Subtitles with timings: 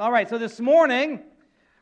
[0.00, 1.20] All right, so this morning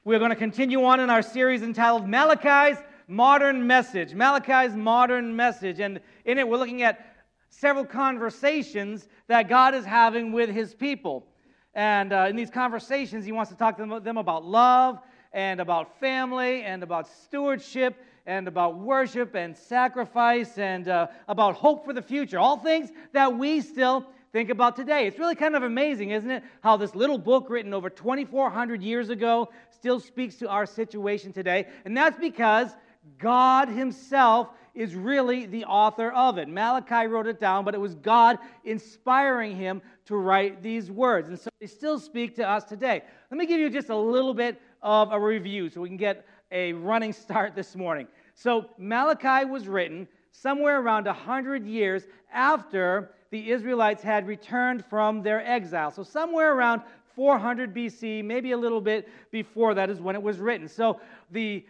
[0.03, 4.12] we're going to continue on in our series entitled Malachi's Modern Message.
[4.12, 5.79] Malachi's Modern Message.
[5.79, 7.15] And in it, we're looking at
[7.49, 11.28] several conversations that God is having with his people.
[11.74, 14.98] And uh, in these conversations, he wants to talk to them, about love
[15.32, 21.85] and about family and about stewardship and about worship and sacrifice and uh, about hope
[21.85, 22.41] for the future.
[22.41, 25.06] All things that we still think about today.
[25.06, 26.42] It's really kind of amazing, isn't it?
[26.62, 31.66] How this little book written over 2,400 years ago still speaks to our situation today.
[31.84, 32.70] And that's because
[33.19, 34.48] God Himself
[34.79, 36.48] is really the author of it.
[36.48, 41.29] Malachi wrote it down, but it was God inspiring him to write these words.
[41.29, 43.03] And so they still speak to us today.
[43.29, 46.25] Let me give you just a little bit of a review so we can get
[46.53, 48.06] a running start this morning.
[48.34, 55.45] So Malachi was written somewhere around 100 years after the Israelites had returned from their
[55.47, 55.91] exile.
[55.91, 56.83] So, somewhere around
[57.15, 60.69] 400 BC, maybe a little bit before that is when it was written.
[60.69, 61.65] So, the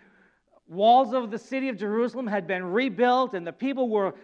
[0.68, 4.14] walls of the city of Jerusalem had been rebuilt, and the people were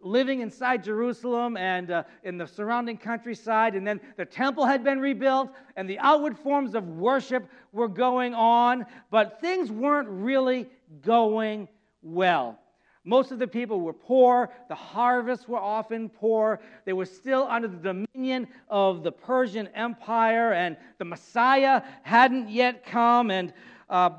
[0.00, 3.74] living inside Jerusalem and uh, in the surrounding countryside.
[3.74, 8.34] And then the temple had been rebuilt, and the outward forms of worship were going
[8.34, 10.68] on, but things weren't really
[11.02, 11.68] going
[12.02, 12.58] well.
[13.04, 14.50] Most of the people were poor.
[14.68, 16.60] The harvests were often poor.
[16.84, 22.84] They were still under the dominion of the Persian Empire, and the Messiah hadn't yet
[22.84, 23.52] come, and
[23.88, 24.10] uh,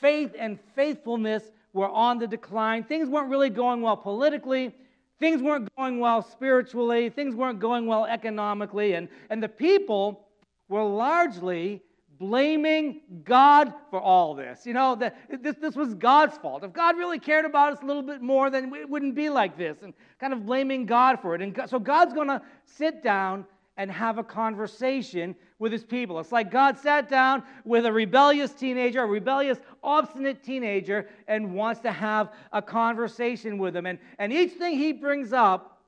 [0.00, 2.84] faith and faithfulness were on the decline.
[2.84, 4.74] Things weren't really going well politically.
[5.20, 7.10] Things weren't going well spiritually.
[7.10, 8.94] Things weren't going well economically.
[8.94, 10.28] And, and the people
[10.68, 11.82] were largely
[12.18, 14.66] blaming God for all this.
[14.66, 16.64] You know, that this, this was God's fault.
[16.64, 19.56] If God really cared about us a little bit more, then it wouldn't be like
[19.56, 21.42] this, and kind of blaming God for it.
[21.42, 23.46] And so God's going to sit down
[23.76, 26.18] and have a conversation with his people.
[26.18, 31.80] It's like God sat down with a rebellious teenager, a rebellious, obstinate teenager, and wants
[31.82, 33.86] to have a conversation with him.
[33.86, 35.80] And, and each thing he brings up,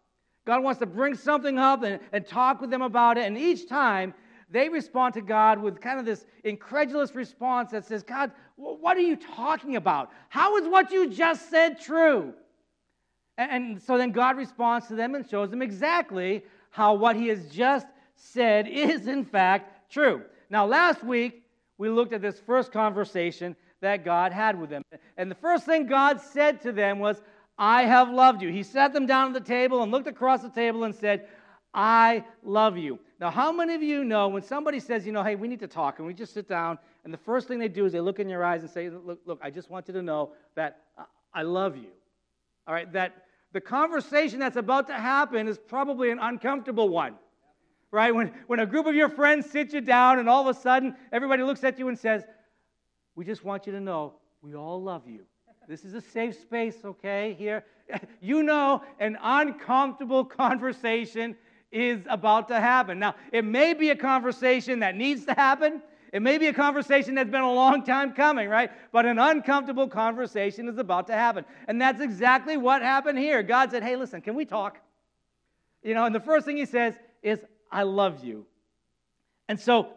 [0.45, 3.27] God wants to bring something up and, and talk with them about it.
[3.27, 4.15] And each time,
[4.51, 9.01] they respond to God with kind of this incredulous response that says, God, what are
[9.01, 10.11] you talking about?
[10.29, 12.35] How is what you just said true?
[13.39, 17.49] And so then God responds to them and shows them exactly how what he has
[17.49, 20.23] just said is, in fact, true.
[20.51, 21.45] Now, last week,
[21.79, 24.83] we looked at this first conversation that God had with them.
[25.17, 27.23] And the first thing God said to them was,
[27.57, 28.51] I have loved you.
[28.51, 31.29] He sat them down at the table and looked across the table and said,
[31.73, 32.99] I love you.
[33.21, 35.69] Now, how many of you know when somebody says, you know, hey, we need to
[35.69, 38.19] talk, and we just sit down, and the first thing they do is they look
[38.19, 40.81] in your eyes and say, look, look, I just want you to know that
[41.35, 41.89] I love you.
[42.67, 47.15] All right, that the conversation that's about to happen is probably an uncomfortable one.
[47.93, 48.15] Right?
[48.15, 50.95] When, when a group of your friends sit you down, and all of a sudden
[51.13, 52.23] everybody looks at you and says,
[53.17, 55.27] We just want you to know we all love you.
[55.69, 57.35] This is a safe space, okay?
[57.37, 57.65] Here,
[58.21, 61.37] you know, an uncomfortable conversation
[61.73, 62.99] is about to happen.
[62.99, 65.83] Now, it may be a conversation that needs to happen.
[66.13, 68.71] It may be a conversation that's been a long time coming, right?
[68.93, 71.45] But an uncomfortable conversation is about to happen.
[71.69, 73.43] And that's exactly what happened here.
[73.43, 74.79] God said, Hey, listen, can we talk?
[75.83, 77.39] You know, and the first thing he says is,
[77.71, 78.47] I love you.
[79.49, 79.89] And so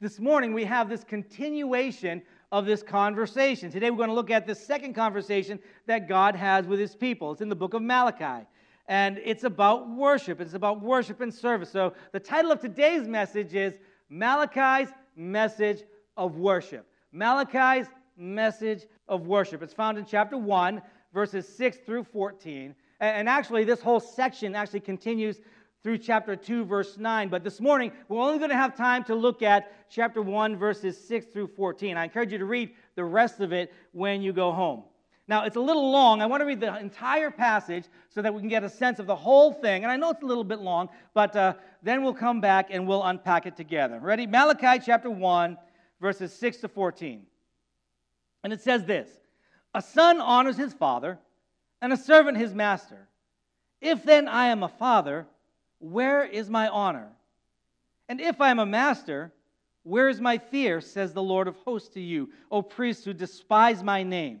[0.00, 2.22] this morning we have this continuation
[2.52, 3.70] of this conversation.
[3.70, 7.32] Today we're going to look at the second conversation that God has with his people.
[7.32, 8.46] It's in the book of Malachi
[8.88, 10.40] and it's about worship.
[10.40, 11.70] It's about worship and service.
[11.70, 15.82] So the title of today's message is Malachi's Message
[16.16, 16.86] of Worship.
[17.12, 19.62] Malachi's Message of Worship.
[19.62, 20.80] It's found in chapter 1,
[21.12, 22.74] verses 6 through 14.
[23.00, 25.40] And actually, this whole section actually continues
[25.82, 27.28] through chapter 2, verse 9.
[27.28, 30.96] But this morning, we're only going to have time to look at chapter 1, verses
[31.06, 31.96] 6 through 14.
[31.96, 34.84] I encourage you to read the rest of it when you go home.
[35.28, 36.22] Now, it's a little long.
[36.22, 39.06] I want to read the entire passage so that we can get a sense of
[39.06, 39.82] the whole thing.
[39.82, 42.86] And I know it's a little bit long, but uh, then we'll come back and
[42.86, 43.98] we'll unpack it together.
[43.98, 44.26] Ready?
[44.26, 45.58] Malachi chapter 1,
[46.00, 47.26] verses 6 to 14.
[48.44, 49.10] And it says this
[49.74, 51.18] A son honors his father,
[51.82, 53.08] and a servant his master.
[53.80, 55.26] If then I am a father,
[55.80, 57.08] where is my honor?
[58.08, 59.32] And if I am a master,
[59.82, 63.82] where is my fear, says the Lord of hosts to you, O priests who despise
[63.82, 64.40] my name?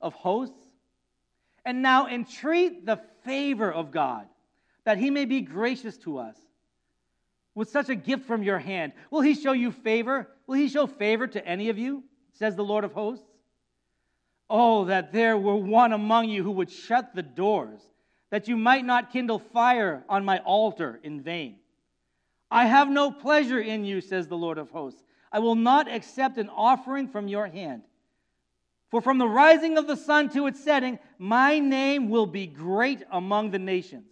[0.00, 0.54] of hosts?
[1.64, 4.26] And now entreat the favor of God,
[4.84, 6.36] that he may be gracious to us.
[7.54, 10.28] With such a gift from your hand, will he show you favor?
[10.46, 13.26] Will he show favor to any of you, says the Lord of hosts?
[14.48, 17.80] Oh, that there were one among you who would shut the doors,
[18.30, 21.56] that you might not kindle fire on my altar in vain.
[22.50, 25.02] I have no pleasure in you, says the Lord of hosts.
[25.30, 27.82] I will not accept an offering from your hand.
[28.90, 33.02] For from the rising of the sun to its setting, my name will be great
[33.10, 34.08] among the nations.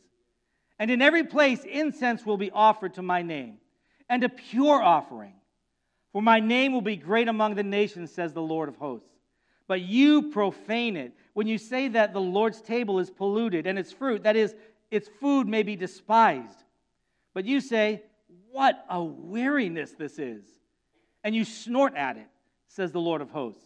[0.78, 3.58] And in every place, incense will be offered to my name,
[4.08, 5.32] and a pure offering.
[6.12, 9.08] For my name will be great among the nations, says the Lord of hosts.
[9.68, 13.92] But you profane it when you say that the Lord's table is polluted and its
[13.92, 14.54] fruit, that is,
[14.90, 16.64] its food may be despised.
[17.34, 18.02] But you say,
[18.50, 20.44] what a weariness this is.
[21.24, 22.28] And you snort at it,
[22.68, 23.65] says the Lord of hosts.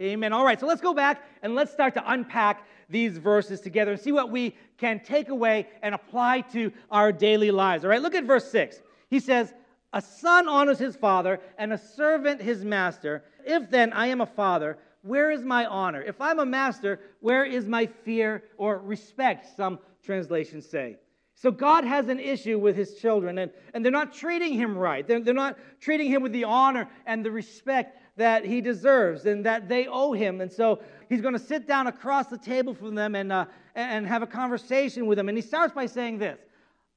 [0.00, 0.32] Amen.
[0.32, 4.00] All right, so let's go back and let's start to unpack these verses together and
[4.00, 7.84] see what we can take away and apply to our daily lives.
[7.84, 8.80] All right, look at verse 6.
[9.10, 9.52] He says,
[9.92, 13.24] A son honors his father and a servant his master.
[13.44, 16.02] If then I am a father, where is my honor?
[16.02, 19.54] If I'm a master, where is my fear or respect?
[19.54, 20.96] Some translations say.
[21.34, 25.06] So God has an issue with his children, and, and they're not treating him right.
[25.06, 29.44] They're, they're not treating him with the honor and the respect that he deserves and
[29.46, 30.40] that they owe him.
[30.40, 34.06] And so he's going to sit down across the table from them and, uh, and
[34.06, 35.28] have a conversation with them.
[35.28, 36.38] And he starts by saying this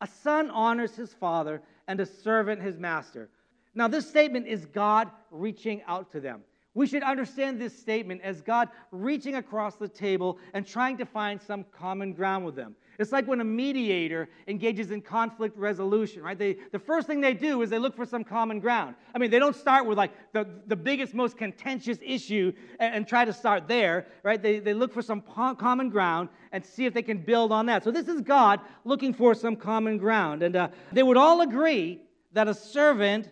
[0.01, 3.29] A son honors his father, and a servant his master.
[3.75, 6.41] Now, this statement is God reaching out to them.
[6.75, 11.39] We should understand this statement as God reaching across the table and trying to find
[11.39, 12.75] some common ground with them.
[12.99, 16.37] It's like when a mediator engages in conflict resolution, right?
[16.37, 18.95] They, the first thing they do is they look for some common ground.
[19.15, 23.07] I mean, they don't start with like the, the biggest, most contentious issue and, and
[23.07, 24.41] try to start there, right?
[24.41, 27.65] They, they look for some po- common ground and see if they can build on
[27.67, 27.83] that.
[27.83, 30.43] So this is God looking for some common ground.
[30.43, 31.99] And uh, they would all agree
[32.33, 33.29] that a servant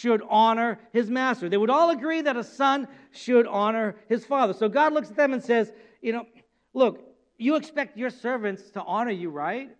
[0.00, 1.48] should honor his master.
[1.48, 4.52] They would all agree that a son should honor his father.
[4.52, 5.72] So God looks at them and says,
[6.02, 6.26] you know,
[6.74, 7.00] look,
[7.38, 9.70] you expect your servants to honor you, right?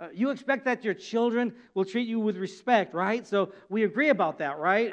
[0.00, 3.24] Uh, you expect that your children will treat you with respect, right?
[3.26, 4.92] So we agree about that, right?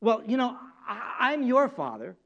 [0.00, 0.56] Well, you know,
[0.88, 2.16] I, am your father.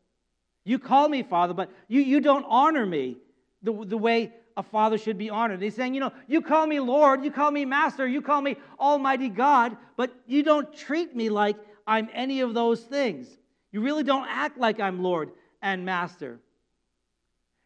[0.65, 3.19] You call me father, but you, you don't honor me
[3.63, 5.63] the, the way a father should be honored.
[5.63, 8.57] He's saying, you know, you call me Lord, you call me Master, you call me
[8.79, 11.57] Almighty God, but you don't treat me like
[11.87, 13.29] I'm any of those things.
[13.71, 15.31] You really don't act like I'm Lord
[15.63, 16.41] and Master.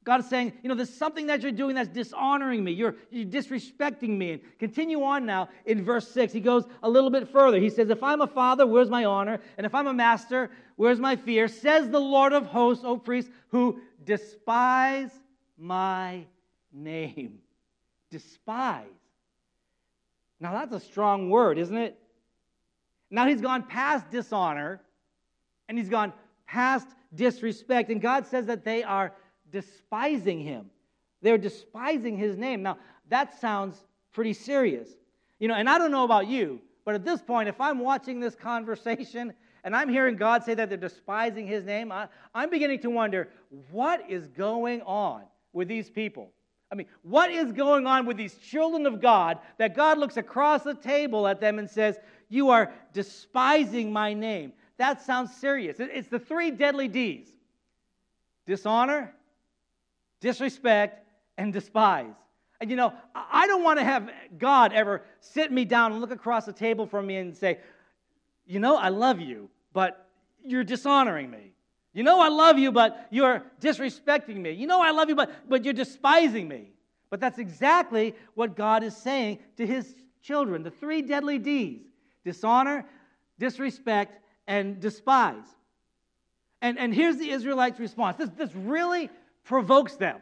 [0.05, 2.73] God is saying, you know, there's something that you're doing that's dishonoring me.
[2.73, 4.33] You're, you're, disrespecting me.
[4.33, 6.33] And continue on now in verse 6.
[6.33, 7.59] He goes a little bit further.
[7.59, 9.41] He says, If I'm a father, where's my honor?
[9.57, 11.47] And if I'm a master, where's my fear?
[11.47, 15.13] Says the Lord of hosts, O priest, who despise
[15.57, 16.27] my
[16.73, 17.39] name.
[18.11, 18.87] Despise.
[20.41, 21.99] Now that's a strong word, isn't it?
[23.11, 24.81] Now he's gone past dishonor
[25.69, 26.13] and he's gone
[26.47, 27.91] past disrespect.
[27.91, 29.13] And God says that they are
[29.51, 30.71] despising him.
[31.21, 32.63] They're despising his name.
[32.63, 33.77] Now, that sounds
[34.13, 34.89] pretty serious.
[35.39, 38.21] You know, and I don't know about you, but at this point, if I'm watching
[38.21, 39.33] this conversation
[39.65, 43.29] and I'm hearing God say that they're despising his name, I, am beginning to wonder
[43.71, 46.33] what is going on with these people?
[46.73, 50.63] I mean, what is going on with these children of God that God looks across
[50.63, 51.99] the table at them and says,
[52.31, 54.55] You are despising my name?
[54.79, 55.77] That sounds serious.
[55.79, 57.29] It's the three deadly D's
[58.47, 59.15] dishonor,
[60.21, 62.15] disrespect, and despise.
[62.59, 66.11] And you know, I don't want to have God ever sit me down and look
[66.11, 67.59] across the table from me and say,
[68.47, 70.09] You know, I love you, but
[70.43, 71.53] you're dishonoring me.
[71.95, 74.53] You know, I love you, but you're disrespecting me.
[74.53, 76.73] You know, I love you, but, but you're despising me.
[77.11, 81.83] But that's exactly what God is saying to his children the three deadly D's
[82.25, 82.87] dishonor,
[83.39, 85.45] disrespect, and despise.
[86.63, 88.17] And, and here's the Israelites' response.
[88.17, 89.11] This, this really
[89.45, 90.21] provokes them.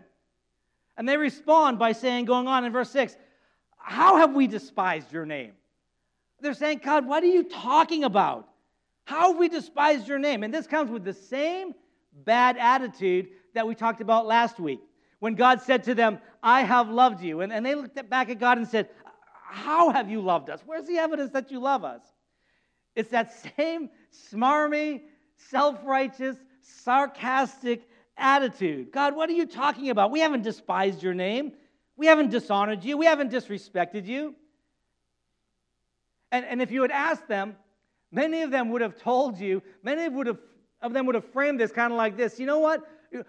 [0.97, 3.17] And they respond by saying, going on in verse 6,
[3.77, 5.53] How have we despised your name?
[6.41, 8.49] They're saying, God, what are you talking about?
[9.11, 10.45] How we despised your name?
[10.45, 11.75] And this comes with the same
[12.25, 14.79] bad attitude that we talked about last week.
[15.19, 17.41] When God said to them, I have loved you.
[17.41, 18.89] And, and they looked back at God and said,
[19.49, 20.61] How have you loved us?
[20.65, 22.03] Where's the evidence that you love us?
[22.95, 23.91] It's that same
[24.33, 25.03] smarmy,
[25.35, 28.93] self righteous, sarcastic attitude.
[28.93, 30.13] God, what are you talking about?
[30.13, 31.55] We haven't despised your name.
[31.97, 32.97] We haven't dishonored you.
[32.97, 34.37] We haven't disrespected you.
[36.31, 37.57] And, and if you had asked them,
[38.11, 40.39] many of them would have told you, many would have,
[40.83, 42.83] of them would have framed this kind of like this you know what?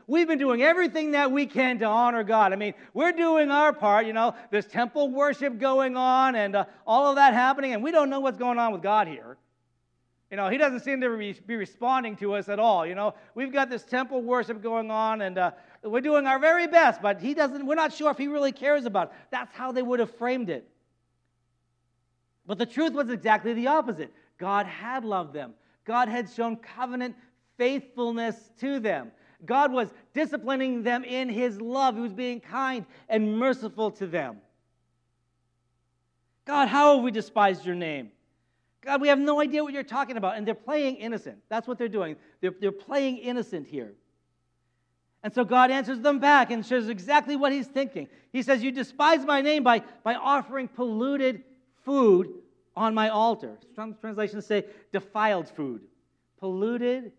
[0.05, 2.53] We've been doing everything that we can to honor God.
[2.53, 6.65] I mean, we're doing our part, you know, there's temple worship going on and uh,
[6.85, 9.37] all of that happening, and we don't know what's going on with God here.
[10.29, 12.85] You know, he doesn't seem to be responding to us at all.
[12.85, 15.51] You know, we've got this temple worship going on, and uh,
[15.83, 17.65] we're doing our very best, but he doesn't.
[17.65, 19.07] We're not sure if he really cares about.
[19.07, 19.13] It.
[19.31, 20.65] That's how they would have framed it.
[22.45, 24.13] But the truth was exactly the opposite.
[24.41, 25.53] God had loved them.
[25.85, 27.15] God had shown covenant
[27.59, 29.11] faithfulness to them.
[29.45, 31.95] God was disciplining them in his love.
[31.95, 34.37] He was being kind and merciful to them.
[36.45, 38.09] God, how have we despised your name?
[38.83, 40.37] God, we have no idea what you're talking about.
[40.37, 41.37] And they're playing innocent.
[41.47, 42.15] That's what they're doing.
[42.41, 43.93] They're, they're playing innocent here.
[45.21, 48.07] And so God answers them back and shows exactly what he's thinking.
[48.33, 51.43] He says, You despise my name by, by offering polluted
[51.85, 52.40] food
[52.75, 53.57] on my altar.
[53.75, 55.81] Some translations say defiled food.
[56.39, 57.11] Polluted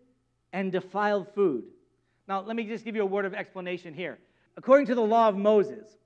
[0.51, 1.63] and defiled food.
[2.27, 4.17] Now, let me just give you a word of explanation here.
[4.55, 5.97] According to the law of Moses,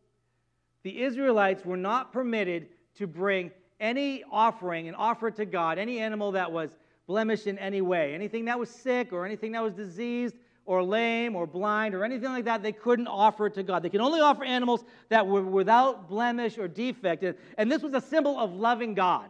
[0.84, 6.00] the Israelites were not permitted to bring any offering and offer it to God, any
[6.00, 6.72] animal that was
[7.06, 10.36] blemished in any way, anything that was sick or anything that was diseased
[10.66, 13.84] or lame or blind or anything like that, they couldn't offer it to God.
[13.84, 17.24] They could only offer animals that were without blemish or defect.
[17.58, 19.30] And this was a symbol of loving God.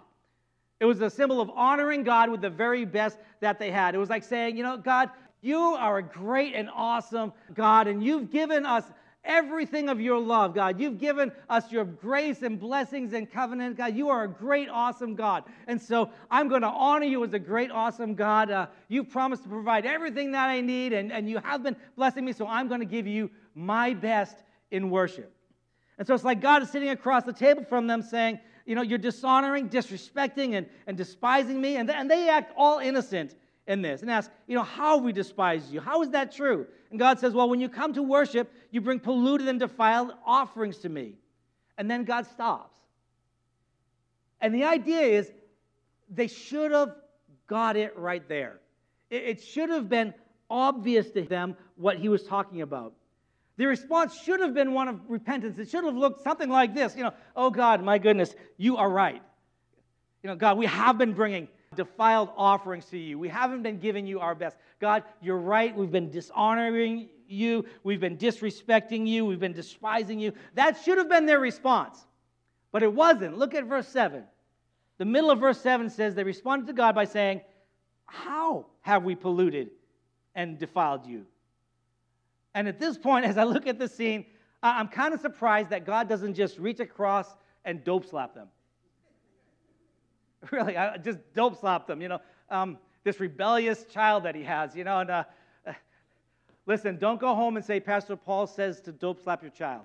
[0.79, 3.95] It was a symbol of honoring God with the very best that they had.
[3.95, 5.09] It was like saying, you know, God,
[5.41, 8.83] you are a great and awesome God, and you've given us
[9.23, 10.79] everything of your love, God.
[10.79, 13.95] You've given us your grace and blessings and covenant, God.
[13.95, 15.43] You are a great, awesome God.
[15.67, 18.49] And so I'm going to honor you as a great, awesome God.
[18.49, 22.23] Uh, you've promised to provide everything that I need, and, and you have been blessing
[22.23, 24.37] me, so I'm going to give you my best
[24.71, 25.33] in worship.
[25.97, 28.83] And so it's like God is sitting across the table from them saying, You know,
[28.83, 31.77] you're dishonoring, disrespecting, and, and despising me.
[31.77, 33.33] And, and they act all innocent
[33.65, 35.79] in this and ask, you know, how we despise you.
[35.79, 36.67] How is that true?
[36.91, 40.77] And God says, well, when you come to worship, you bring polluted and defiled offerings
[40.79, 41.15] to me.
[41.77, 42.77] And then God stops.
[44.41, 45.31] And the idea is
[46.09, 46.95] they should have
[47.47, 48.59] got it right there.
[49.09, 50.13] It, should have been
[50.49, 52.93] obvious to them what he was talking about.
[53.57, 55.57] The response should have been one of repentance.
[55.57, 58.89] It should have looked something like this, you know, oh God, my goodness, you are
[58.89, 59.21] right.
[60.23, 63.19] You know, God, we have been bringing defiled offerings to you.
[63.19, 64.57] We haven't been giving you our best.
[64.79, 65.75] God, you're right.
[65.75, 67.65] We've been dishonoring you.
[67.83, 69.25] We've been disrespecting you.
[69.25, 70.33] We've been despising you.
[70.53, 72.05] That should have been their response.
[72.71, 73.37] But it wasn't.
[73.37, 74.23] Look at verse 7.
[74.97, 77.41] The middle of verse 7 says they responded to God by saying,
[78.05, 79.69] How have we polluted
[80.35, 81.25] and defiled you?
[82.57, 84.25] And at this point, as I look at the scene,
[84.63, 88.47] I'm kind of surprised that God doesn't just reach across and dope slap them.
[90.51, 92.19] Really, I just dope slap them, you know.
[92.49, 94.99] Um, this rebellious child that he has, you know.
[94.99, 95.23] And uh,
[96.67, 99.81] listen, don't go home and say, Pastor Paul says to dope slap your child.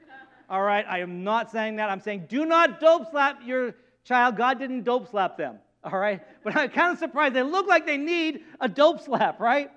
[0.48, 1.90] All right, I am not saying that.
[1.90, 4.36] I'm saying do not dope slap your child.
[4.36, 5.58] God didn't dope slap them.
[5.84, 7.34] All right, but I'm kind of surprised.
[7.34, 9.70] They look like they need a dope slap, right?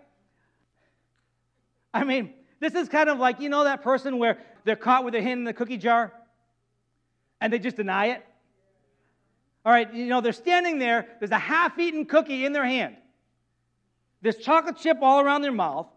[1.93, 5.15] I mean, this is kind of like you know that person where they're caught with
[5.15, 6.13] a hand in the cookie jar,
[7.39, 8.25] and they just deny it.
[9.65, 12.97] All right, you know, they're standing there, there's a half eaten cookie in their hand,
[14.21, 15.87] there's chocolate chip all around their mouth,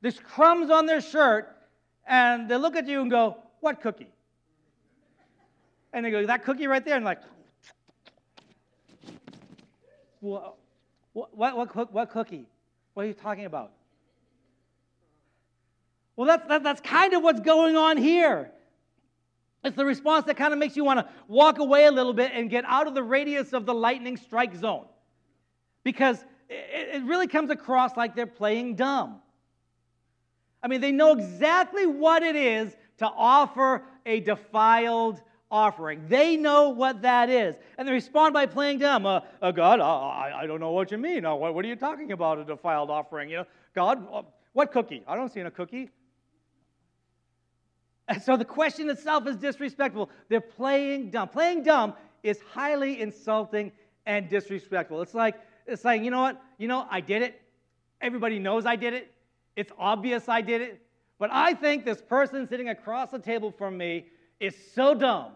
[0.00, 1.56] there's crumbs on their shirt,
[2.06, 4.12] and they look at you and go, What cookie?
[5.92, 6.96] And they go, That cookie right there?
[6.96, 7.22] And like,
[10.20, 10.56] what,
[11.12, 12.46] what, what, what cookie?
[12.94, 13.72] What are you talking about?
[16.16, 18.50] Well, that's, that, that's kind of what's going on here.
[19.64, 22.32] It's the response that kind of makes you want to walk away a little bit
[22.34, 24.86] and get out of the radius of the lightning strike zone.
[25.84, 29.20] Because it, really comes across like they're playing dumb.
[30.62, 36.06] I mean, they know exactly what it is to offer a defiled offering.
[36.08, 37.56] They know what that is.
[37.78, 39.06] And they respond by playing dumb.
[39.06, 41.24] Uh, uh, God, I, I, don't know what you mean.
[41.24, 43.28] Uh, what, what, are you talking about, a defiled offering?
[43.28, 45.02] You know, God, uh, what cookie?
[45.06, 45.90] I don't see a cookie.
[48.08, 50.10] And so the question itself is disrespectful.
[50.28, 51.28] They're playing dumb.
[51.28, 53.72] Playing dumb is highly insulting
[54.06, 55.02] and disrespectful.
[55.02, 56.42] It's like it's like, you know what?
[56.58, 57.40] You know, I did it.
[58.00, 59.12] Everybody knows I did it.
[59.54, 60.82] It's obvious I did it.
[61.18, 64.06] But I think this person sitting across the table from me
[64.40, 65.32] is so dumb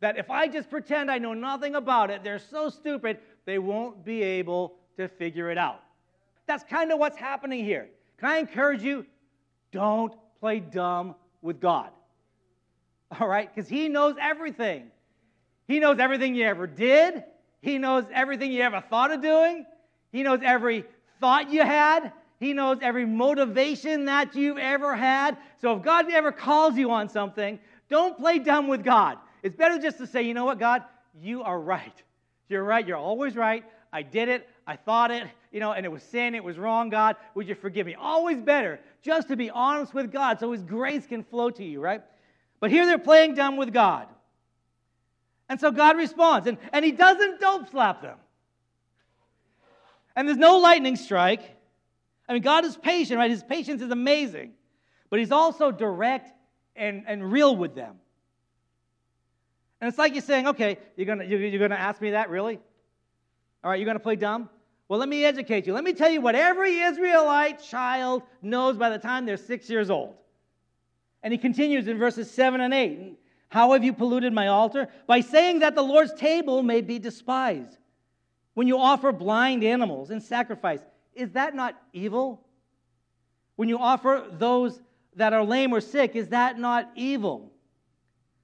[0.00, 4.04] that if I just pretend I know nothing about it, they're so stupid, they won't
[4.04, 5.82] be able to figure it out.
[6.46, 7.88] That's kind of what's happening here.
[8.18, 9.04] Can I encourage you?
[9.72, 11.90] Don't play dumb with God.
[13.20, 13.52] All right?
[13.52, 14.90] Because He knows everything.
[15.68, 17.24] He knows everything you ever did,
[17.60, 19.66] He knows everything you ever thought of doing,
[20.12, 20.84] He knows every
[21.20, 22.12] thought you had.
[22.38, 25.38] He knows every motivation that you've ever had.
[25.62, 29.16] So if God ever calls you on something, don't play dumb with God.
[29.42, 30.82] It's better just to say, you know what, God,
[31.20, 32.02] you are right.
[32.48, 32.86] You're right.
[32.86, 33.64] You're always right.
[33.92, 34.48] I did it.
[34.66, 36.34] I thought it, you know, and it was sin.
[36.34, 37.16] It was wrong, God.
[37.34, 37.94] Would you forgive me?
[37.94, 41.80] Always better just to be honest with God so His grace can flow to you,
[41.80, 42.02] right?
[42.58, 44.08] But here they're playing dumb with God.
[45.48, 48.18] And so God responds, and, and He doesn't dope slap them.
[50.16, 51.42] And there's no lightning strike.
[52.28, 53.30] I mean, God is patient, right?
[53.30, 54.52] His patience is amazing.
[55.10, 56.32] But He's also direct
[56.74, 57.94] and, and real with them.
[59.80, 62.58] And it's like you're saying, okay, you're going you're, you're gonna ask me that, really?
[63.66, 64.48] All right, you're going to play dumb?
[64.88, 65.72] Well, let me educate you.
[65.72, 69.90] Let me tell you what every Israelite child knows by the time they're six years
[69.90, 70.14] old.
[71.22, 73.18] And he continues in verses 7 and 8.
[73.48, 74.88] How have you polluted my altar?
[75.06, 77.78] By saying that the Lord's table may be despised.
[78.54, 80.80] When you offer blind animals in sacrifice,
[81.14, 82.46] is that not evil?
[83.56, 84.80] When you offer those
[85.16, 87.50] that are lame or sick, is that not evil?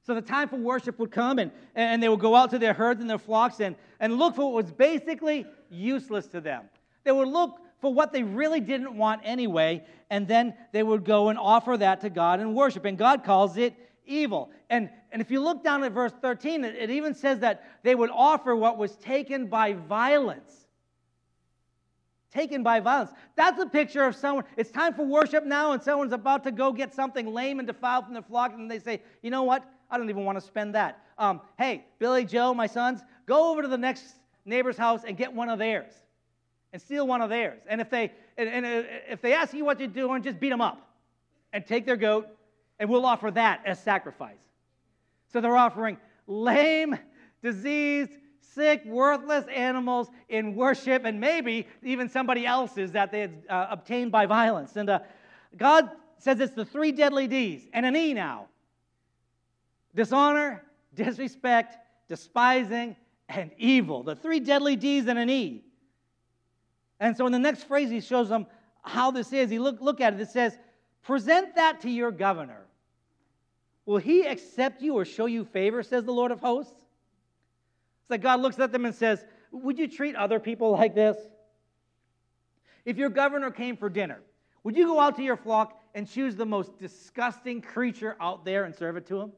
[0.05, 2.73] So the time for worship would come, and, and they would go out to their
[2.73, 6.65] herds and their flocks and, and look for what was basically useless to them.
[7.05, 11.29] They would look for what they really didn't want anyway, and then they would go
[11.29, 12.85] and offer that to God and worship.
[12.85, 14.51] And God calls it evil.
[14.71, 17.95] And, and if you look down at verse 13, it, it even says that they
[17.95, 20.63] would offer what was taken by violence
[22.33, 23.11] taken by violence.
[23.37, 24.45] That's a picture of someone.
[24.57, 28.07] It's time for worship now, and someone's about to go get something lame and defiled
[28.07, 29.65] from their flock, and they say, You know what?
[29.93, 31.05] I don't even want to spend that.
[31.19, 34.03] Um, hey, Billy, Joe, my sons, go over to the next
[34.47, 35.93] neighbor's house and get one of theirs
[36.73, 37.61] and steal one of theirs.
[37.69, 40.49] And if they, and, and uh, if they ask you what you're doing, just beat
[40.49, 40.97] them up
[41.53, 42.27] and take their goat,
[42.79, 44.41] and we'll offer that as sacrifice.
[45.31, 46.99] So they're offering lame,
[47.43, 53.67] diseased, sick, worthless animals in worship, and maybe even somebody else's that they had uh,
[53.69, 54.77] obtained by violence.
[54.77, 55.01] And uh,
[55.55, 58.49] God says it's the three deadly D's and an E now
[59.95, 61.77] dishonor, disrespect,
[62.09, 62.97] despising,
[63.29, 64.03] and evil.
[64.03, 65.65] The three deadly D's and an E.
[67.01, 68.47] And so in the next phrase, he shows them
[68.83, 69.51] how this is.
[69.51, 70.21] He look, look at it.
[70.21, 70.57] It says,
[71.03, 72.67] Present that to your governor.
[73.87, 76.73] Will he accept you or show you favor, says the Lord of hosts?
[76.73, 81.17] It's like God looks at them and says, Would you treat other people like this?
[82.85, 84.21] If your governor came for dinner,
[84.65, 88.65] would you go out to your flock and choose the most disgusting creature out there
[88.65, 89.33] and serve it to him?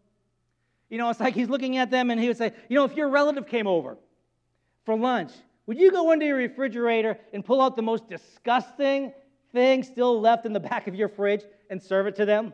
[0.88, 2.94] You know, it's like he's looking at them and he would say, You know, if
[2.94, 3.96] your relative came over
[4.84, 5.32] for lunch,
[5.66, 9.12] would you go into your refrigerator and pull out the most disgusting
[9.52, 12.52] thing still left in the back of your fridge and serve it to them?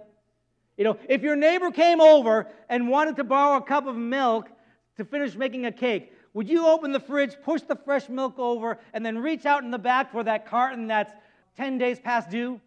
[0.77, 4.49] You know, if your neighbor came over and wanted to borrow a cup of milk
[4.97, 8.79] to finish making a cake, would you open the fridge, push the fresh milk over,
[8.95, 11.13] and then reach out in the back for that carton that's
[11.57, 12.61] 10 days past due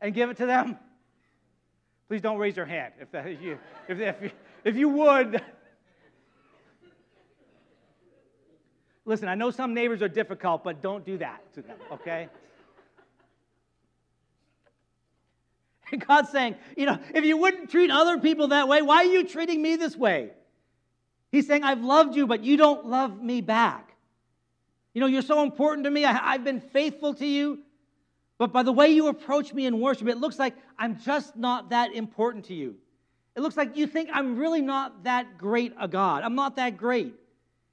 [0.00, 0.78] and give it to them?
[2.08, 4.32] Please don't raise your hand if, that is you, if, if,
[4.64, 5.42] if you would.
[9.04, 12.28] Listen, I know some neighbors are difficult, but don't do that to them, okay?
[15.92, 19.04] And God's saying, you know, if you wouldn't treat other people that way, why are
[19.04, 20.30] you treating me this way?
[21.30, 23.94] He's saying, I've loved you, but you don't love me back.
[24.94, 26.04] You know, you're so important to me.
[26.04, 27.60] I, have been faithful to you.
[28.38, 31.70] But by the way you approach me in worship, it looks like I'm just not
[31.70, 32.76] that important to you.
[33.36, 36.22] It looks like you think I'm really not that great a God.
[36.22, 37.14] I'm not that great.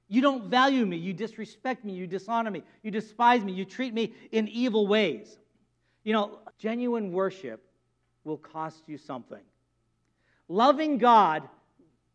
[0.08, 0.96] You don't value me.
[0.96, 1.92] You disrespect me.
[1.92, 2.62] You dishonor me.
[2.82, 3.52] You despise me.
[3.52, 5.38] You treat me in evil ways.
[6.04, 7.64] You know, genuine worship
[8.24, 9.40] will cost you something.
[10.48, 11.48] Loving God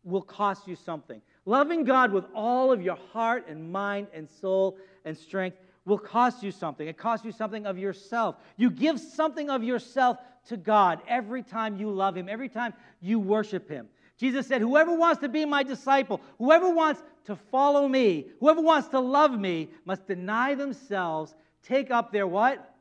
[0.04, 1.20] will cost you something.
[1.44, 5.56] Loving God with all of your heart and mind and soul and strength
[5.88, 6.86] will cost you something.
[6.86, 8.36] It costs you something of yourself.
[8.56, 13.18] You give something of yourself to God every time you love Him, every time you
[13.18, 13.88] worship Him.
[14.18, 18.88] Jesus said, Whoever wants to be my disciple, whoever wants to follow me, whoever wants
[18.88, 22.74] to love me, must deny themselves, take up their what?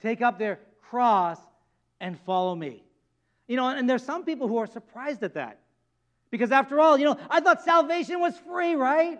[0.00, 1.38] Take up their cross
[2.00, 2.82] and follow me.
[3.46, 5.58] You know, and there's some people who are surprised at that.
[6.30, 9.18] Because after all, you know, I thought salvation was free, right?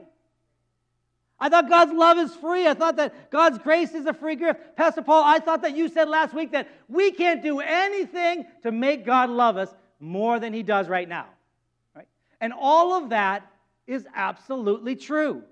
[1.40, 2.66] I thought God's love is free.
[2.66, 4.76] I thought that God's grace is a free gift.
[4.76, 8.70] Pastor Paul, I thought that you said last week that we can't do anything to
[8.70, 11.26] make God love us more than he does right now.
[11.96, 12.08] Right?
[12.42, 13.50] And all of that
[13.86, 15.42] is absolutely true.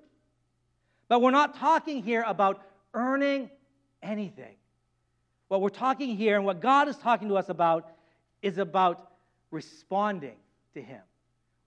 [1.09, 3.51] But we're not talking here about earning
[4.03, 4.57] anything.
[5.49, 7.91] What we're talking here and what God is talking to us about
[8.43, 9.11] is about
[9.51, 10.37] responding
[10.75, 11.01] to Him.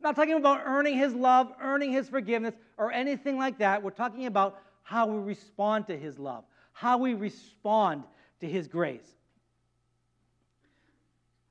[0.02, 3.84] We're not talking about earning His love, earning His forgiveness, or anything like that.
[3.84, 8.04] We're talking about how we respond to His love, how we respond
[8.40, 9.06] to His grace.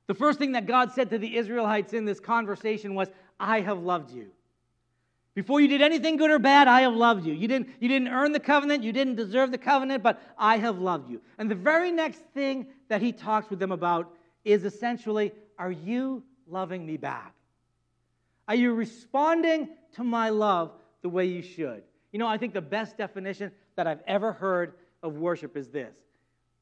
[0.07, 3.07] The first thing that God said to the Israelites in this conversation was,
[3.39, 4.27] I have loved you.
[5.33, 7.33] Before you did anything good or bad, I have loved you.
[7.33, 10.79] You didn't, you didn't earn the covenant, you didn't deserve the covenant, but I have
[10.79, 11.21] loved you.
[11.37, 16.23] And the very next thing that he talks with them about is essentially, Are you
[16.49, 17.33] loving me back?
[18.47, 21.83] Are you responding to my love the way you should?
[22.11, 24.73] You know, I think the best definition that I've ever heard
[25.03, 25.95] of worship is this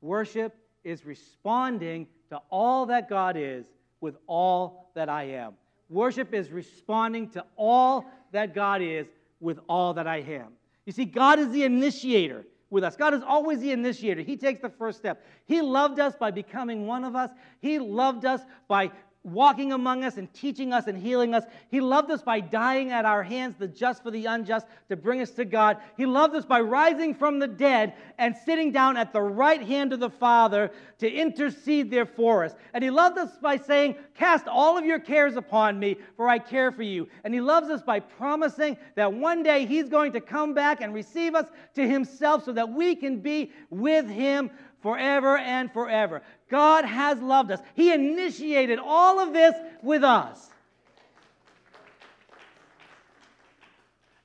[0.01, 3.65] worship is responding to all that God is
[4.01, 5.53] with all that I am.
[5.89, 9.07] Worship is responding to all that God is
[9.39, 10.53] with all that I am.
[10.85, 12.95] You see, God is the initiator with us.
[12.95, 14.21] God is always the initiator.
[14.21, 15.25] He takes the first step.
[15.45, 17.31] He loved us by becoming one of us.
[17.59, 18.91] He loved us by
[19.23, 21.43] walking among us and teaching us and healing us.
[21.69, 25.21] He loved us by dying at our hands, the just for the unjust, to bring
[25.21, 25.77] us to God.
[25.97, 29.91] He loved us by rising from the dead and sitting down at the right hand
[29.91, 32.55] of the Father to intercede there for us.
[32.73, 36.39] And He loved us by saying, Cast all of your cares upon me, for I
[36.39, 37.07] care for you.
[37.25, 40.93] And He loves us by promising that one day He's going to come back and
[40.93, 44.49] receive us to Himself so that we can be with Him
[44.81, 46.21] forever and forever.
[46.49, 47.59] God has loved us.
[47.75, 50.49] He initiated all of this with us.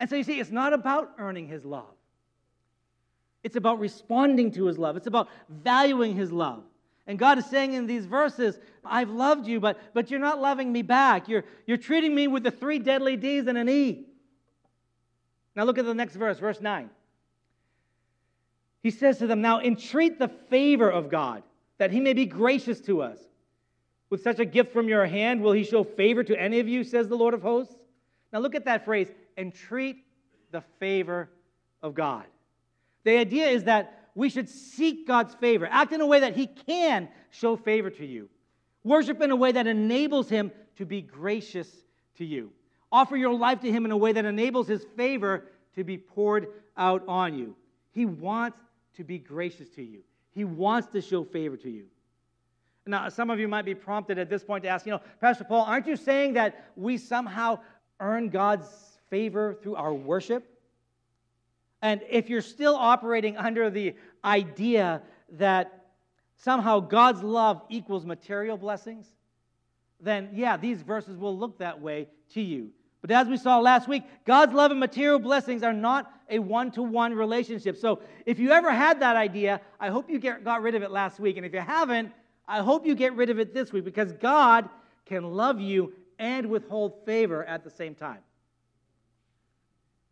[0.01, 1.95] And so you see, it's not about earning His love,
[3.43, 6.63] it's about responding to His love, it's about valuing His love.
[7.07, 10.73] And God is saying in these verses, I've loved you, but, but you're not loving
[10.73, 11.29] me back.
[11.29, 14.07] You're, you're treating me with the three deadly D's and an E.
[15.55, 16.89] Now look at the next verse, verse 9.
[18.83, 21.43] He says to them, Now entreat the favor of God,
[21.79, 23.19] that he may be gracious to us.
[24.11, 26.85] With such a gift from your hand, will he show favor to any of you,
[26.85, 27.75] says the Lord of hosts?
[28.33, 30.05] Now look at that phrase, entreat
[30.51, 31.31] the favor
[31.83, 32.25] of God.
[33.05, 36.47] The idea is that we should seek God's favor, act in a way that he
[36.47, 38.29] can show favor to you,
[38.85, 41.69] worship in a way that enables him to be gracious
[42.17, 42.53] to you,
[42.93, 46.47] offer your life to him in a way that enables his favor to be poured
[46.77, 47.57] out on you.
[47.91, 48.59] He wants
[48.97, 50.03] to be gracious to you.
[50.35, 51.87] He wants to show favor to you.
[52.87, 55.45] Now, some of you might be prompted at this point to ask, you know, Pastor
[55.45, 57.61] Paul, aren't you saying that we somehow
[58.01, 58.69] earn God's
[59.09, 60.45] favor through our worship?
[61.81, 63.95] And if you're still operating under the
[64.25, 65.87] idea that
[66.37, 69.07] somehow God's love equals material blessings,
[70.01, 72.71] then yeah, these verses will look that way to you.
[73.05, 76.71] But as we saw last week, God's love and material blessings are not a one
[76.71, 77.77] to one relationship.
[77.77, 80.91] So if you ever had that idea, I hope you get, got rid of it
[80.91, 81.37] last week.
[81.37, 82.11] And if you haven't,
[82.49, 84.71] I hope you get rid of it this week because God
[85.05, 88.21] can love you and withhold favor at the same time.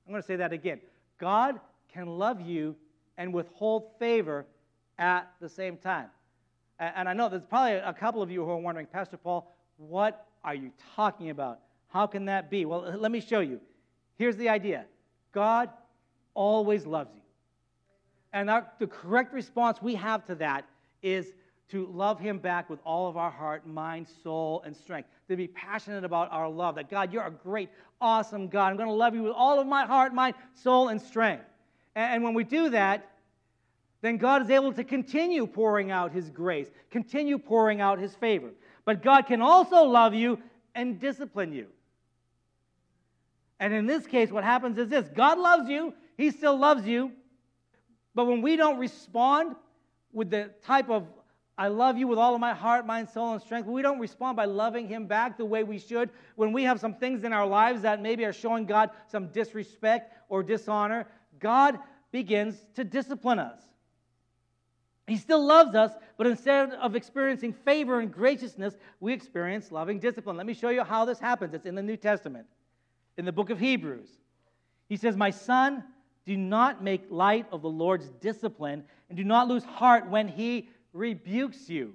[0.06, 0.78] I'm going to say that again.
[1.16, 1.60] God
[1.94, 2.76] can love you
[3.16, 4.44] and withhold favor
[4.98, 6.08] at the same time.
[6.78, 10.26] And I know there's probably a couple of you who are wondering, Pastor Paul, what
[10.44, 11.60] are you talking about?
[11.92, 12.64] How can that be?
[12.64, 13.60] Well, let me show you.
[14.16, 14.86] Here's the idea
[15.32, 15.68] God
[16.34, 17.20] always loves you.
[18.32, 20.64] And our, the correct response we have to that
[21.02, 21.32] is
[21.68, 25.08] to love Him back with all of our heart, mind, soul, and strength.
[25.28, 26.76] To be passionate about our love.
[26.76, 27.68] That God, you're a great,
[28.00, 28.70] awesome God.
[28.70, 31.44] I'm going to love you with all of my heart, mind, soul, and strength.
[31.94, 33.08] And, and when we do that,
[34.00, 38.50] then God is able to continue pouring out His grace, continue pouring out His favor.
[38.86, 40.38] But God can also love you
[40.74, 41.66] and discipline you.
[43.62, 47.12] And in this case, what happens is this God loves you, He still loves you.
[48.12, 49.54] But when we don't respond
[50.12, 51.06] with the type of,
[51.56, 54.36] I love you with all of my heart, mind, soul, and strength, we don't respond
[54.36, 57.46] by loving Him back the way we should, when we have some things in our
[57.46, 61.06] lives that maybe are showing God some disrespect or dishonor,
[61.38, 61.78] God
[62.10, 63.60] begins to discipline us.
[65.06, 70.36] He still loves us, but instead of experiencing favor and graciousness, we experience loving discipline.
[70.36, 71.54] Let me show you how this happens.
[71.54, 72.46] It's in the New Testament
[73.16, 74.08] in the book of Hebrews.
[74.88, 75.84] He says, My son,
[76.24, 80.68] do not make light of the Lord's discipline and do not lose heart when he
[80.92, 81.94] rebukes you.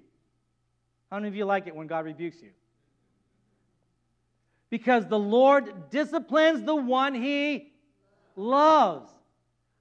[1.10, 2.50] How many of you like it when God rebukes you?
[4.70, 7.72] Because the Lord disciplines the one he
[8.36, 9.10] loves.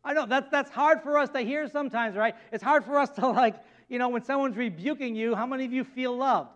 [0.04, 2.36] I know that's, that's hard for us to hear sometimes, right?
[2.52, 3.56] It's hard for us to, like,
[3.88, 6.50] you know, when someone's rebuking you, how many of you feel loved?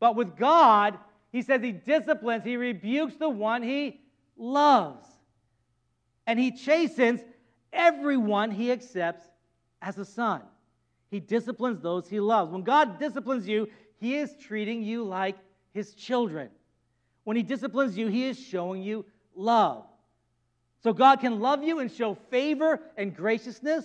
[0.00, 0.98] But with God,
[1.30, 4.00] He says He disciplines, He rebukes the one He
[4.38, 5.06] loves.
[6.26, 7.20] And He chastens
[7.72, 9.26] everyone He accepts
[9.82, 10.42] as a son.
[11.10, 12.50] He disciplines those He loves.
[12.52, 15.36] When God disciplines you, He is treating you like
[15.72, 16.50] His children.
[17.24, 19.84] When He disciplines you, He is showing you love.
[20.82, 23.84] So God can love you and show favor and graciousness,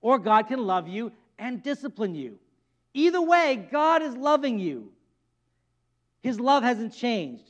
[0.00, 2.38] or God can love you and discipline you.
[2.94, 4.92] Either way, God is loving you.
[6.22, 7.44] His love hasn't changed.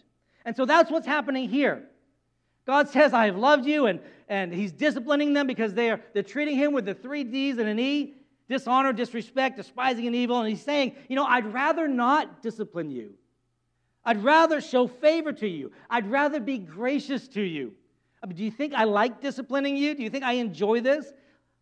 [0.45, 1.85] And so that's what's happening here.
[2.67, 6.57] God says, I have loved you, and, and He's disciplining them because they're, they're treating
[6.57, 8.15] Him with the three D's and an E
[8.49, 10.41] dishonor, disrespect, despising, and evil.
[10.41, 13.15] And He's saying, You know, I'd rather not discipline you.
[14.05, 15.73] I'd rather show favor to you.
[15.89, 17.73] I'd rather be gracious to you.
[18.23, 19.95] I mean, do you think I like disciplining you?
[19.95, 21.13] Do you think I enjoy this?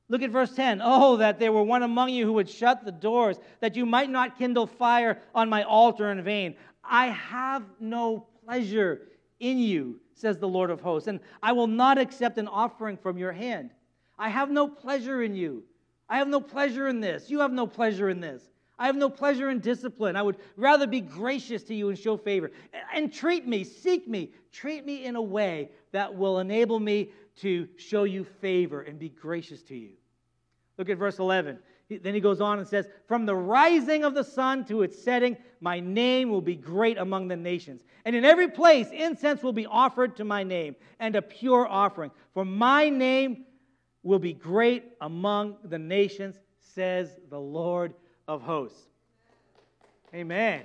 [0.09, 0.81] Look at verse 10.
[0.83, 4.11] Oh, that there were one among you who would shut the doors, that you might
[4.11, 6.57] not kindle fire on my altar in vain.
[6.83, 9.03] I have no pleasure
[9.40, 13.18] in you, says the Lord of hosts, and I will not accept an offering from
[13.18, 13.70] your hand.
[14.18, 15.64] I have no pleasure in you.
[16.09, 17.31] I have no pleasure in this.
[17.31, 18.42] You have no pleasure in this.
[18.79, 20.16] I have no pleasure in discipline.
[20.16, 22.50] I would rather be gracious to you and show favor.
[22.94, 27.68] And treat me, seek me, treat me in a way that will enable me to
[27.76, 29.90] show you favor and be gracious to you.
[30.79, 31.59] Look at verse 11.
[31.98, 35.37] Then he goes on and says, From the rising of the sun to its setting,
[35.61, 37.83] my name will be great among the nations.
[38.05, 42.11] And in every place, incense will be offered to my name, and a pure offering.
[42.33, 43.44] For my name
[44.03, 47.94] will be great among the nations, says the Lord
[48.29, 48.87] of hosts.
[50.14, 50.62] Amen.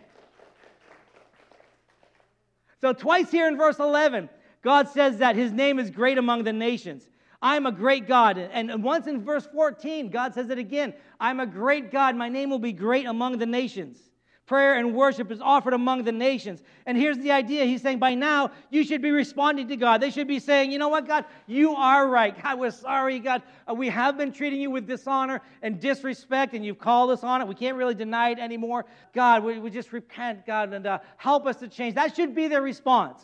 [2.81, 4.29] So, twice here in verse 11,
[4.61, 7.07] God says that his name is great among the nations.
[7.41, 8.37] I'm a great God.
[8.37, 12.15] And once in verse 14, God says it again I'm a great God.
[12.15, 13.99] My name will be great among the nations.
[14.45, 16.61] Prayer and worship is offered among the nations.
[16.85, 20.01] And here's the idea He's saying, by now, you should be responding to God.
[20.01, 22.39] They should be saying, you know what, God, you are right.
[22.43, 23.41] God, we're sorry, God.
[23.67, 27.41] Uh, we have been treating you with dishonor and disrespect, and you've called us on
[27.41, 27.47] it.
[27.47, 28.85] We can't really deny it anymore.
[29.13, 31.95] God, we, we just repent, God, and uh, help us to change.
[31.95, 33.19] That should be their response.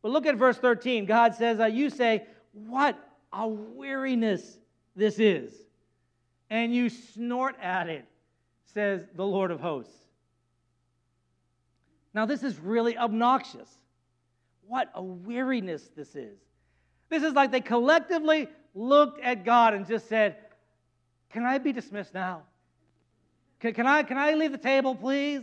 [0.00, 1.04] But look at verse 13.
[1.04, 2.98] God says, uh, You say, What
[3.32, 4.58] a weariness
[4.94, 5.52] this is.
[6.48, 8.04] And you snort at it,
[8.72, 9.94] says the Lord of hosts.
[12.14, 13.68] Now, this is really obnoxious.
[14.66, 16.38] What a weariness this is.
[17.08, 20.36] This is like they collectively looked at God and just said,
[21.30, 22.42] Can I be dismissed now?
[23.60, 25.42] Can, can, I, can I leave the table, please?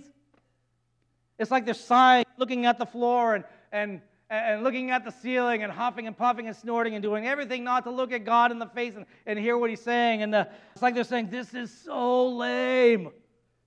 [1.40, 4.02] It's like they're sighing, looking at the floor and, and,
[4.34, 7.84] and looking at the ceiling and huffing and puffing and snorting and doing everything not
[7.84, 10.24] to look at God in the face and, and hear what He's saying.
[10.24, 13.12] And the, it's like they're saying, This is so lame.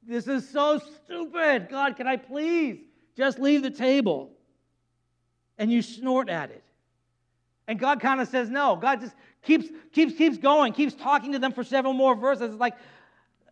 [0.07, 1.69] This is so stupid.
[1.69, 2.79] God, can I please
[3.17, 4.31] just leave the table.
[5.59, 6.63] And you snort at it.
[7.67, 8.77] And God kind of says no.
[8.77, 12.51] God just keeps, keeps, keeps going, keeps talking to them for several more verses.
[12.51, 12.75] It's like,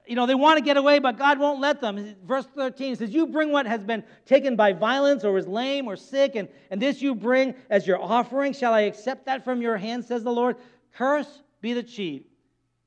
[0.06, 2.14] you know, they want to get away, but God won't let them.
[2.24, 5.96] Verse 13 says, You bring what has been taken by violence or is lame or
[5.96, 8.52] sick, and, and this you bring as your offering.
[8.52, 10.56] Shall I accept that from your hand, says the Lord?
[10.94, 12.30] Curse be the cheat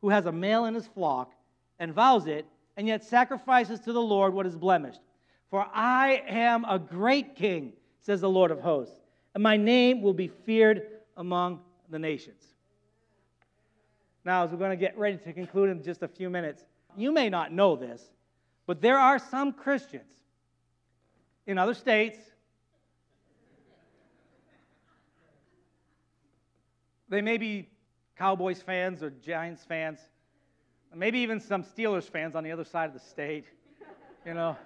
[0.02, 1.34] who has a male in his flock
[1.80, 5.02] and vows it, and yet sacrifices to the Lord what is blemished.
[5.50, 9.00] For I am a great king, says the Lord of hosts,
[9.34, 10.84] and my name will be feared
[11.16, 12.44] among the nations.
[14.24, 16.66] Now, as we're going to get ready to conclude in just a few minutes,
[16.98, 18.02] you may not know this,
[18.66, 20.12] but there are some Christians
[21.46, 22.18] in other states.
[27.08, 27.70] They may be
[28.18, 30.00] Cowboys fans or Giants fans,
[30.94, 33.46] maybe even some Steelers fans on the other side of the state,
[34.26, 34.58] you know.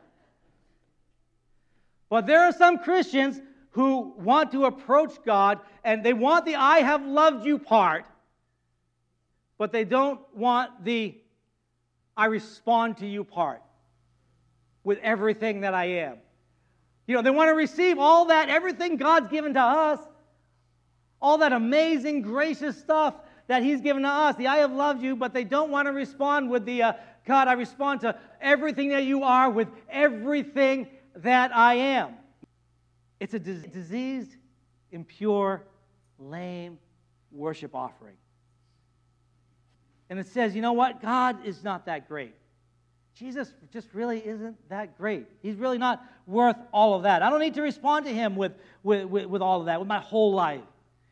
[2.10, 3.41] But there are some Christians
[3.72, 8.06] who want to approach God and they want the I have loved you part,
[9.58, 11.20] but they don't want the
[12.21, 13.63] I respond to you part
[14.84, 16.17] with everything that I am.
[17.07, 19.99] You know, they want to receive all that, everything God's given to us,
[21.19, 23.15] all that amazing, gracious stuff
[23.47, 24.36] that He's given to us.
[24.36, 26.93] The I have loved you, but they don't want to respond with the uh,
[27.25, 32.13] God, I respond to everything that you are with everything that I am.
[33.19, 34.36] It's a diseased,
[34.91, 35.63] impure,
[36.19, 36.77] lame
[37.31, 38.17] worship offering.
[40.12, 41.02] And it says, you know what?
[41.02, 42.36] God is not that great.
[43.15, 45.26] Jesus just really isn't that great.
[45.41, 47.24] He's really not worth all of that.
[47.24, 48.52] I don't need to respond to him with,
[48.84, 50.60] with, with, with all of that, with my whole life.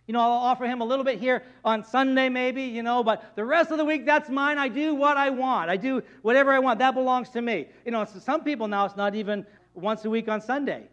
[0.05, 3.37] You know, I'll offer him a little bit here on Sunday, maybe, you know, but
[3.37, 4.57] the rest of the week, that's mine.
[4.57, 5.69] I do what I want.
[5.69, 6.79] I do whatever I want.
[6.79, 7.67] That belongs to me.
[7.85, 10.89] You know, so some people now, it's not even once a week on Sunday,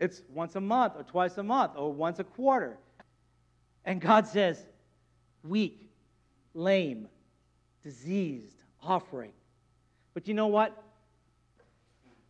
[0.00, 2.78] it's once a month, or twice a month, or once a quarter.
[3.84, 4.64] And God says,
[5.42, 5.90] weak,
[6.54, 7.08] lame,
[7.84, 9.30] diseased, offering.
[10.14, 10.82] But you know what?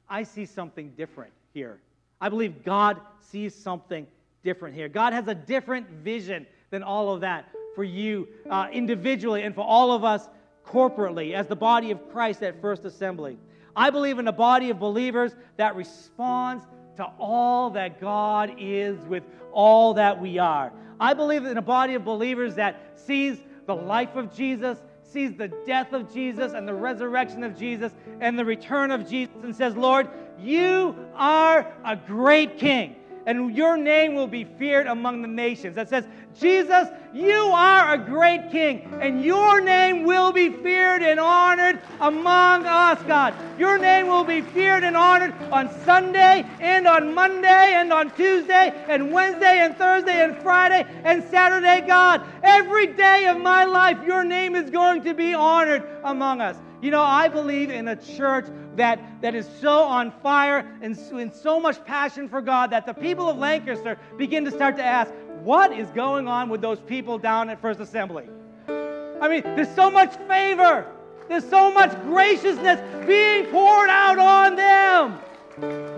[0.08, 1.78] I see something different here.
[2.20, 4.06] I believe God sees something
[4.42, 4.88] different here.
[4.88, 9.62] God has a different vision than all of that for you uh, individually and for
[9.62, 10.28] all of us
[10.66, 13.38] corporately as the body of Christ at First Assembly.
[13.76, 16.64] I believe in a body of believers that responds
[16.96, 20.72] to all that God is with all that we are.
[21.00, 25.48] I believe in a body of believers that sees the life of Jesus, sees the
[25.66, 29.76] death of Jesus and the resurrection of Jesus and the return of Jesus and says,
[29.76, 35.76] Lord, you are a great king and your name will be feared among the nations.
[35.76, 36.06] That says,
[36.38, 42.66] Jesus, you are a great king, and your name will be feared and honored among
[42.66, 43.34] us, God.
[43.58, 48.72] Your name will be feared and honored on Sunday, and on Monday, and on Tuesday,
[48.88, 52.26] and Wednesday, and Thursday, and Friday, and Saturday, God.
[52.42, 56.56] Every day of my life, your name is going to be honored among us.
[56.84, 58.44] You know, I believe in a church
[58.76, 62.92] that, that is so on fire and, and so much passion for God that the
[62.92, 65.10] people of Lancaster begin to start to ask,
[65.42, 68.28] what is going on with those people down at First Assembly?
[68.68, 70.86] I mean, there's so much favor,
[71.26, 75.18] there's so much graciousness being poured out on them.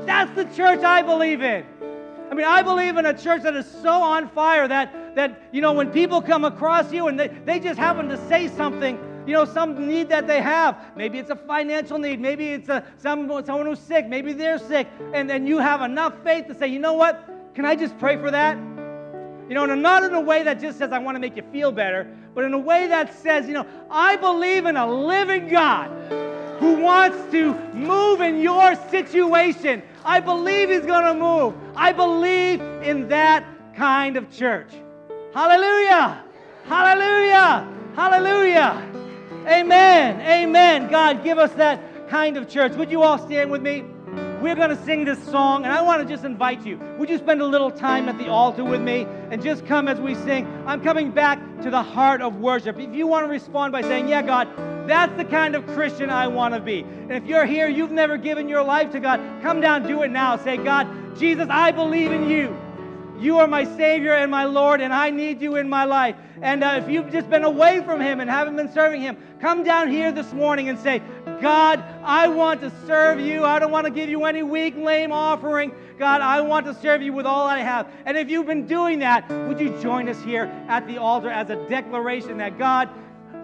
[0.06, 1.66] That's the church I believe in.
[2.30, 5.60] I mean, I believe in a church that is so on fire that, that you
[5.60, 9.32] know, when people come across you and they, they just happen to say something, you
[9.32, 10.76] know, some need that they have.
[10.96, 12.20] Maybe it's a financial need.
[12.20, 14.06] Maybe it's a, some, someone who's sick.
[14.06, 14.88] Maybe they're sick.
[15.12, 17.28] And then you have enough faith to say, you know what?
[17.54, 18.56] Can I just pray for that?
[19.48, 21.44] You know, and not in a way that just says, I want to make you
[21.52, 25.48] feel better, but in a way that says, you know, I believe in a living
[25.48, 25.90] God
[26.58, 29.82] who wants to move in your situation.
[30.04, 31.54] I believe He's going to move.
[31.76, 33.44] I believe in that
[33.76, 34.70] kind of church.
[35.32, 36.24] Hallelujah!
[36.64, 37.68] Hallelujah!
[37.94, 39.05] Hallelujah!
[39.46, 40.20] Amen!
[40.22, 40.90] Amen!
[40.90, 42.72] God, give us that kind of church.
[42.72, 43.84] Would you all stand with me?
[44.40, 46.78] We're going to sing this song, and I want to just invite you.
[46.98, 50.00] Would you spend a little time at the altar with me and just come as
[50.00, 50.46] we sing?
[50.66, 52.78] I'm coming back to the heart of worship.
[52.78, 54.48] If you want to respond by saying, Yeah, God,
[54.88, 56.80] that's the kind of Christian I want to be.
[56.80, 60.10] And if you're here, you've never given your life to God, come down, do it
[60.10, 60.36] now.
[60.36, 62.56] Say, God, Jesus, I believe in you.
[63.18, 66.16] You are my Savior and my Lord, and I need you in my life.
[66.42, 69.64] And uh, if you've just been away from Him and haven't been serving Him, come
[69.64, 71.02] down here this morning and say,
[71.40, 73.44] God, I want to serve you.
[73.44, 75.72] I don't want to give you any weak, lame offering.
[75.98, 77.88] God, I want to serve you with all I have.
[78.04, 81.48] And if you've been doing that, would you join us here at the altar as
[81.48, 82.90] a declaration that, God,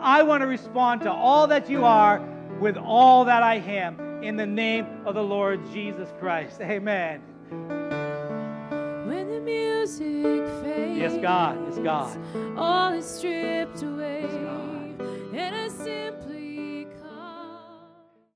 [0.01, 2.21] I want to respond to all that you are
[2.61, 6.61] with all that I am in the name of the Lord Jesus Christ.
[6.61, 7.32] Amen.
[9.47, 11.59] Yes, God.
[11.69, 12.19] Yes, God.
[12.57, 14.23] All is stripped away.
[14.23, 15.35] Yes, God.
[15.35, 16.42] And I simply